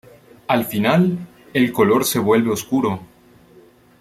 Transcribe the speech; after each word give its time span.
Al 0.47 0.65
final, 0.65 1.15
el 1.53 1.71
color 1.71 2.05
se 2.05 2.17
vuelve 2.17 2.49
oscuro. 2.51 3.01